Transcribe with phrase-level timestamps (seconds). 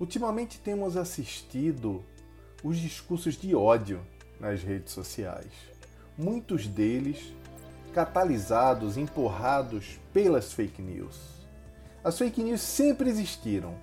[0.00, 2.04] Ultimamente temos assistido
[2.62, 4.00] os discursos de ódio
[4.38, 5.50] nas redes sociais.
[6.16, 7.32] Muitos deles
[7.92, 11.18] catalisados, empurrados pelas fake news.
[12.04, 13.74] As fake news sempre existiram,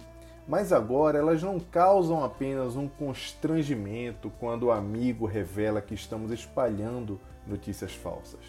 [0.47, 7.19] mas agora elas não causam apenas um constrangimento quando o amigo revela que estamos espalhando
[7.45, 8.39] notícias falsas.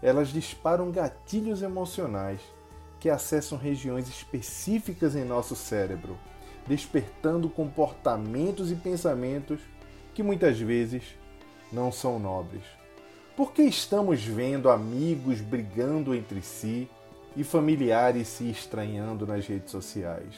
[0.00, 2.40] Elas disparam gatilhos emocionais
[3.00, 6.16] que acessam regiões específicas em nosso cérebro,
[6.66, 9.60] despertando comportamentos e pensamentos
[10.14, 11.02] que muitas vezes
[11.72, 12.64] não são nobres.
[13.36, 16.88] Por que estamos vendo amigos brigando entre si
[17.34, 20.34] e familiares se estranhando nas redes sociais?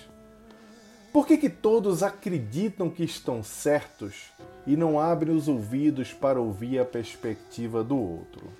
[1.13, 4.33] Por que, que todos acreditam que estão certos
[4.67, 8.53] e não abrem os ouvidos para ouvir a perspectiva do outro?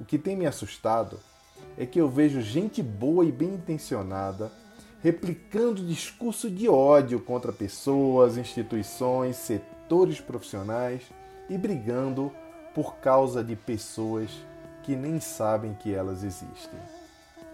[0.00, 1.20] O que tem me assustado
[1.76, 4.50] é que eu vejo gente boa e bem intencionada
[5.02, 11.02] replicando discurso de ódio contra pessoas, instituições, setores profissionais
[11.50, 12.32] e brigando
[12.72, 14.30] por causa de pessoas
[14.82, 16.78] que nem sabem que elas existem.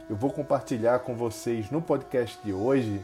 [0.08, 3.00] Eu vou compartilhar com vocês no podcast de hoje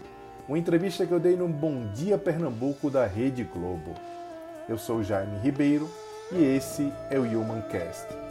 [0.47, 3.95] uma entrevista que eu dei no Bom Dia Pernambuco da Rede Globo.
[4.69, 5.91] Eu sou Jaime Ribeiro
[6.33, 8.24] e esse é o Humancast.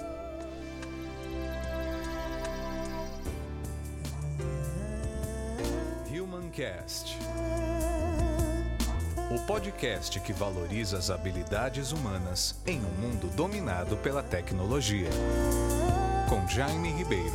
[6.54, 7.18] Humancast.
[9.32, 15.10] O podcast que valoriza as habilidades humanas em um mundo dominado pela tecnologia.
[16.30, 17.34] Com Jaime Ribeiro.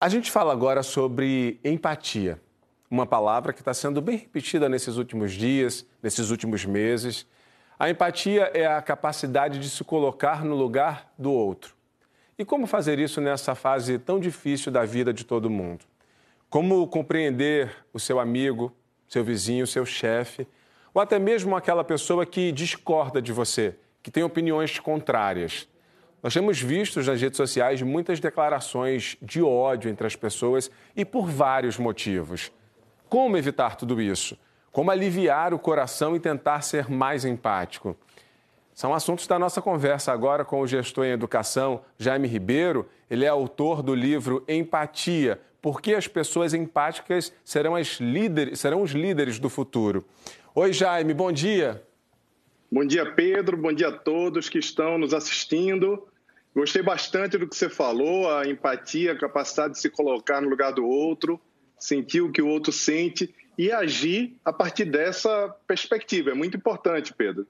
[0.00, 2.40] A gente fala agora sobre empatia,
[2.88, 7.26] uma palavra que está sendo bem repetida nesses últimos dias, nesses últimos meses.
[7.78, 11.76] A empatia é a capacidade de se colocar no lugar do outro.
[12.36, 15.84] E como fazer isso nessa fase tão difícil da vida de todo mundo?
[16.50, 18.74] Como compreender o seu amigo,
[19.06, 20.44] seu vizinho, seu chefe,
[20.92, 25.68] ou até mesmo aquela pessoa que discorda de você, que tem opiniões contrárias?
[26.20, 31.28] Nós temos visto nas redes sociais muitas declarações de ódio entre as pessoas e por
[31.28, 32.50] vários motivos.
[33.08, 34.36] Como evitar tudo isso?
[34.70, 37.96] Como aliviar o coração e tentar ser mais empático?
[38.74, 42.88] São assuntos da nossa conversa agora com o gestor em educação, Jaime Ribeiro.
[43.10, 48.82] Ele é autor do livro Empatia: Por que as pessoas empáticas serão, as líderes, serão
[48.82, 50.04] os líderes do futuro.
[50.54, 51.82] Oi, Jaime, bom dia.
[52.70, 53.56] Bom dia, Pedro.
[53.56, 56.06] Bom dia a todos que estão nos assistindo.
[56.54, 60.72] Gostei bastante do que você falou, a empatia, a capacidade de se colocar no lugar
[60.72, 61.40] do outro,
[61.78, 66.30] sentir o que o outro sente e agir a partir dessa perspectiva.
[66.30, 67.44] É muito importante, Pedro.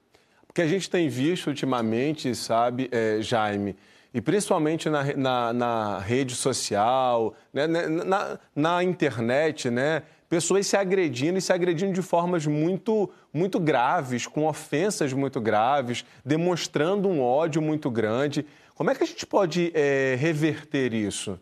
[0.47, 3.75] Porque a gente tem visto ultimamente, sabe, é, Jaime,
[4.11, 10.01] e principalmente na, na, na rede social, né, né na, na internet, né?
[10.27, 16.03] pessoas se agredindo e se agredindo de formas muito, muito graves, com ofensas muito graves,
[16.25, 18.45] demonstrando um ódio muito grande.
[18.75, 21.39] Como é que a gente pode é, reverter isso?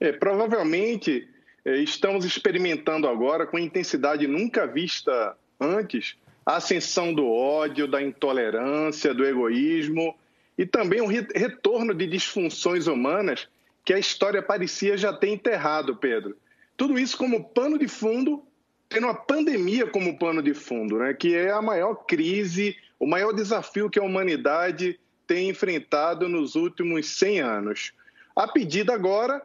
[0.00, 1.28] É, provavelmente
[1.64, 9.24] estamos experimentando agora, com intensidade nunca vista antes, a ascensão do ódio, da intolerância, do
[9.24, 10.16] egoísmo
[10.58, 13.48] e também um retorno de disfunções humanas
[13.84, 16.36] que a história parecia já ter enterrado, Pedro.
[16.76, 18.44] Tudo isso como pano de fundo,
[18.88, 21.14] tendo a pandemia como pano de fundo, né?
[21.14, 27.08] que é a maior crise, o maior desafio que a humanidade tem enfrentado nos últimos
[27.18, 27.92] 100 anos.
[28.34, 29.42] A pedida agora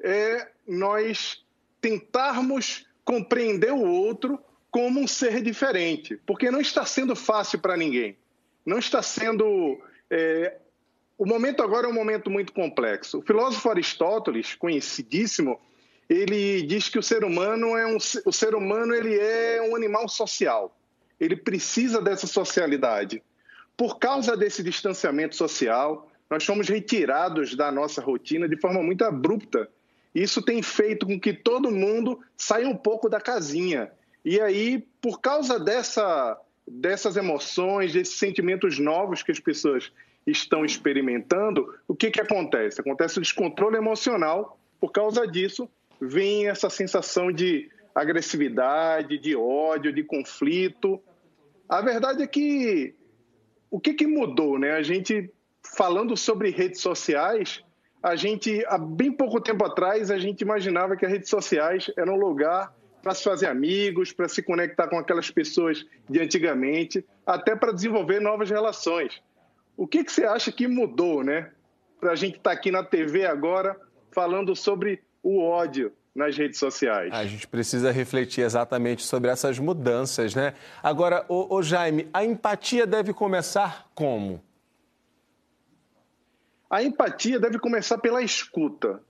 [0.00, 1.42] é nós
[1.80, 4.38] tentarmos compreender o outro
[4.70, 8.16] como um ser diferente, porque não está sendo fácil para ninguém.
[8.64, 9.80] Não está sendo.
[10.08, 10.56] É...
[11.18, 13.18] O momento agora é um momento muito complexo.
[13.18, 15.60] O filósofo Aristóteles, conhecidíssimo,
[16.08, 20.08] ele diz que o ser humano é um, o ser humano ele é um animal
[20.08, 20.74] social.
[21.20, 23.22] Ele precisa dessa socialidade.
[23.76, 29.68] Por causa desse distanciamento social, nós somos retirados da nossa rotina de forma muito abrupta.
[30.14, 33.90] Isso tem feito com que todo mundo saia um pouco da casinha.
[34.24, 39.92] E aí, por causa dessa, dessas emoções, desses sentimentos novos que as pessoas
[40.26, 42.80] estão experimentando, o que, que acontece?
[42.80, 44.58] Acontece o descontrole emocional.
[44.80, 45.68] Por causa disso,
[46.00, 51.00] vem essa sensação de agressividade, de ódio, de conflito.
[51.68, 52.94] A verdade é que
[53.70, 54.72] o que, que mudou, né?
[54.72, 55.30] A gente
[55.62, 57.62] falando sobre redes sociais,
[58.02, 62.14] a gente há bem pouco tempo atrás a gente imaginava que as redes sociais eram
[62.14, 67.56] um lugar para se fazer amigos, para se conectar com aquelas pessoas de antigamente, até
[67.56, 69.22] para desenvolver novas relações.
[69.76, 71.50] O que, que você acha que mudou, né?
[72.00, 73.76] para a gente estar tá aqui na TV agora
[74.10, 77.12] falando sobre o ódio nas redes sociais.
[77.12, 80.54] A gente precisa refletir exatamente sobre essas mudanças, né?
[80.82, 84.42] Agora, o, Jaime, a empatia deve começar como?
[86.70, 89.02] A empatia deve começar pela escuta.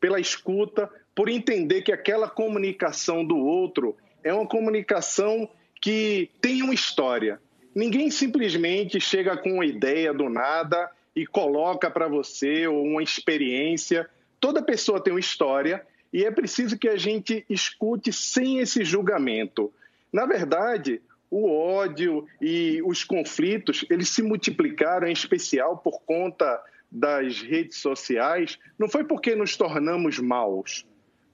[0.00, 3.94] Pela escuta, por entender que aquela comunicação do outro
[4.24, 5.46] é uma comunicação
[5.78, 7.38] que tem uma história.
[7.74, 14.08] Ninguém simplesmente chega com uma ideia do nada e coloca para você ou uma experiência.
[14.40, 19.70] Toda pessoa tem uma história e é preciso que a gente escute sem esse julgamento.
[20.10, 26.58] Na verdade, o ódio e os conflitos, eles se multiplicaram em especial por conta
[26.96, 30.86] das redes sociais, não foi porque nos tornamos maus.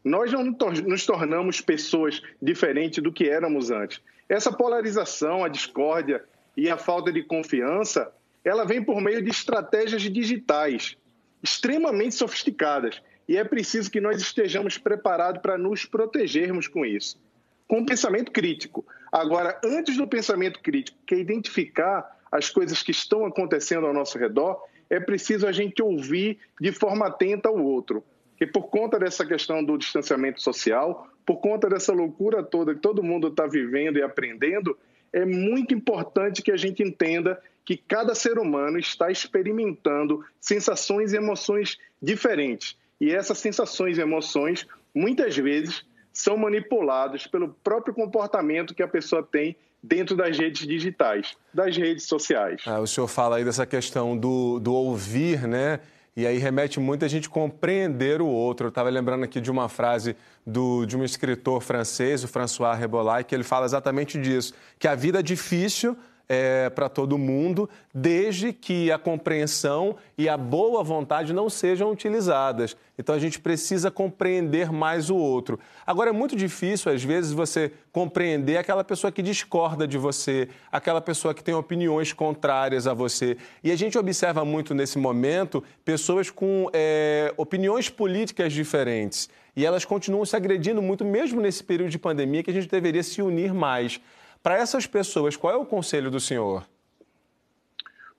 [0.04, 4.00] Nós não nos tornamos pessoas diferentes do que éramos antes.
[4.28, 6.24] Essa polarização, a discórdia
[6.56, 8.12] e a falta de confiança,
[8.44, 10.96] ela vem por meio de estratégias digitais
[11.40, 17.20] extremamente sofisticadas e é preciso que nós estejamos preparados para nos protegermos com isso,
[17.68, 18.84] com um pensamento crítico.
[19.12, 24.18] Agora, antes do pensamento crítico, que é identificar as coisas que estão acontecendo ao nosso
[24.18, 24.60] redor,
[24.92, 28.04] é preciso a gente ouvir de forma atenta o outro.
[28.38, 33.02] E por conta dessa questão do distanciamento social, por conta dessa loucura toda que todo
[33.02, 34.76] mundo está vivendo e aprendendo,
[35.10, 41.16] é muito importante que a gente entenda que cada ser humano está experimentando sensações e
[41.16, 42.76] emoções diferentes.
[43.00, 49.22] E essas sensações e emoções, muitas vezes, são manipuladas pelo próprio comportamento que a pessoa
[49.22, 52.62] tem dentro das redes digitais, das redes sociais.
[52.66, 55.80] Ah, o senhor fala aí dessa questão do, do ouvir, né?
[56.14, 58.66] E aí remete muito a gente compreender o outro.
[58.66, 60.14] Eu estava lembrando aqui de uma frase
[60.46, 64.94] do, de um escritor francês, o François Rebolay, que ele fala exatamente disso, que a
[64.94, 65.96] vida é difícil
[66.28, 72.76] é, para todo mundo, desde que a compreensão e a boa vontade não sejam utilizadas.
[72.98, 75.58] Então a gente precisa compreender mais o outro.
[75.86, 81.00] Agora é muito difícil, às vezes, você compreender aquela pessoa que discorda de você, aquela
[81.00, 83.36] pessoa que tem opiniões contrárias a você.
[83.62, 89.28] E a gente observa muito nesse momento pessoas com é, opiniões políticas diferentes.
[89.54, 93.02] E elas continuam se agredindo muito, mesmo nesse período de pandemia, que a gente deveria
[93.02, 94.00] se unir mais.
[94.42, 96.66] Para essas pessoas, qual é o conselho do senhor?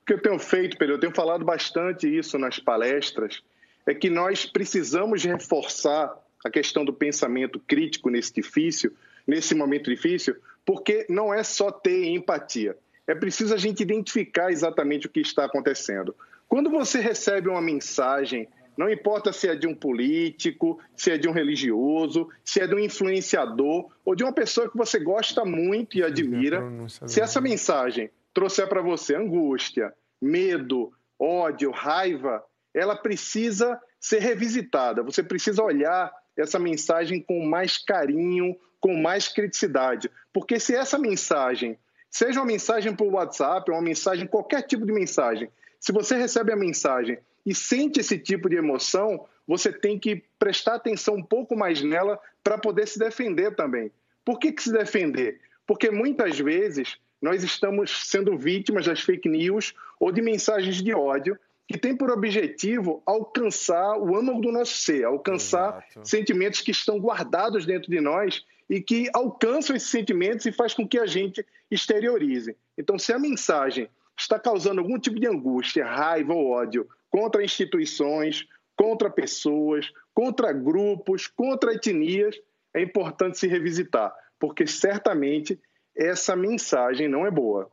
[0.02, 3.42] O que eu tenho feito, Pedro, eu tenho falado bastante isso nas palestras,
[3.86, 8.92] é que nós precisamos reforçar a questão do pensamento crítico nesse difícil,
[9.26, 12.76] nesse momento difícil, porque não é só ter empatia.
[13.06, 16.14] É preciso a gente identificar exatamente o que está acontecendo.
[16.48, 21.28] Quando você recebe uma mensagem não importa se é de um político, se é de
[21.28, 25.96] um religioso, se é de um influenciador ou de uma pessoa que você gosta muito
[25.96, 26.62] e admira.
[27.06, 32.44] Se essa mensagem trouxer para você angústia, medo, ódio, raiva,
[32.74, 35.02] ela precisa ser revisitada.
[35.02, 40.10] Você precisa olhar essa mensagem com mais carinho, com mais criticidade.
[40.32, 41.78] Porque se essa mensagem,
[42.10, 45.48] seja uma mensagem por WhatsApp, uma mensagem, qualquer tipo de mensagem,
[45.78, 50.76] se você recebe a mensagem e sente esse tipo de emoção, você tem que prestar
[50.76, 53.90] atenção um pouco mais nela para poder se defender também.
[54.24, 55.40] Por que, que se defender?
[55.66, 61.38] Porque muitas vezes nós estamos sendo vítimas das fake news ou de mensagens de ódio
[61.66, 66.08] que têm por objetivo alcançar o âmago do nosso ser, alcançar Exato.
[66.08, 70.86] sentimentos que estão guardados dentro de nós e que alcançam esses sentimentos e faz com
[70.86, 72.56] que a gente exteriorize.
[72.76, 78.44] Então, se a mensagem está causando algum tipo de angústia, raiva ou ódio contra instituições,
[78.76, 82.34] contra pessoas, contra grupos, contra etnias,
[82.74, 85.56] é importante se revisitar, porque certamente
[85.96, 87.70] essa mensagem não é boa.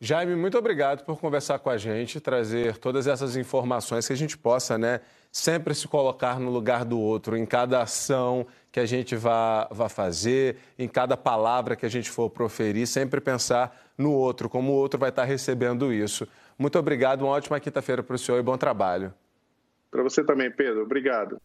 [0.00, 4.38] Jaime, muito obrigado por conversar com a gente, trazer todas essas informações que a gente
[4.38, 5.00] possa, né,
[5.32, 9.88] sempre se colocar no lugar do outro, em cada ação que a gente vá, vá
[9.88, 14.76] fazer, em cada palavra que a gente for proferir, sempre pensar no outro, como o
[14.76, 16.26] outro vai estar recebendo isso.
[16.60, 19.14] Muito obrigado, uma ótima quinta-feira para o senhor e bom trabalho.
[19.90, 20.82] Para você também, Pedro.
[20.82, 21.40] Obrigado.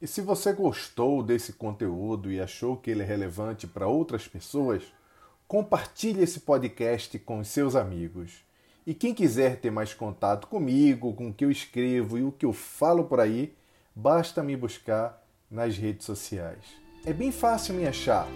[0.00, 4.84] E se você gostou desse conteúdo e achou que ele é relevante para outras pessoas,
[5.48, 8.44] compartilhe esse podcast com os seus amigos.
[8.86, 12.46] E quem quiser ter mais contato comigo, com o que eu escrevo e o que
[12.46, 13.52] eu falo por aí,
[13.96, 16.85] basta me buscar nas redes sociais.
[17.06, 18.26] É bem fácil me achar.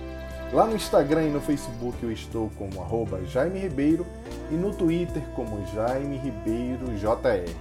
[0.52, 4.06] Lá no Instagram e no Facebook eu estou como arroba Jaime Ribeiro
[4.48, 7.52] e no Twitter como Jaime Ribeiro JR.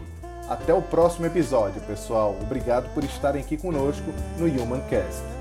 [0.47, 2.35] Até o próximo episódio, pessoal.
[2.39, 4.05] Obrigado por estarem aqui conosco
[4.37, 5.38] no Humancast.